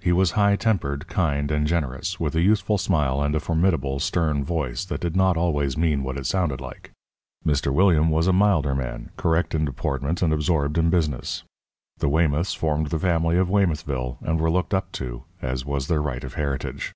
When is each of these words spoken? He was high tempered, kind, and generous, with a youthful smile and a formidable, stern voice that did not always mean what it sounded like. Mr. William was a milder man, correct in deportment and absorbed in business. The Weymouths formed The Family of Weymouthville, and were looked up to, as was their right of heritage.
He 0.00 0.10
was 0.10 0.32
high 0.32 0.56
tempered, 0.56 1.06
kind, 1.06 1.52
and 1.52 1.64
generous, 1.64 2.18
with 2.18 2.34
a 2.34 2.40
youthful 2.40 2.78
smile 2.78 3.22
and 3.22 3.32
a 3.36 3.38
formidable, 3.38 4.00
stern 4.00 4.42
voice 4.44 4.84
that 4.84 5.00
did 5.00 5.14
not 5.14 5.36
always 5.36 5.76
mean 5.78 6.02
what 6.02 6.16
it 6.18 6.26
sounded 6.26 6.60
like. 6.60 6.90
Mr. 7.46 7.72
William 7.72 8.10
was 8.10 8.26
a 8.26 8.32
milder 8.32 8.74
man, 8.74 9.10
correct 9.16 9.54
in 9.54 9.64
deportment 9.64 10.20
and 10.20 10.32
absorbed 10.32 10.78
in 10.78 10.90
business. 10.90 11.44
The 11.98 12.08
Weymouths 12.08 12.54
formed 12.56 12.88
The 12.88 12.98
Family 12.98 13.36
of 13.36 13.50
Weymouthville, 13.50 14.18
and 14.22 14.40
were 14.40 14.50
looked 14.50 14.74
up 14.74 14.90
to, 14.94 15.22
as 15.40 15.64
was 15.64 15.86
their 15.86 16.02
right 16.02 16.24
of 16.24 16.34
heritage. 16.34 16.92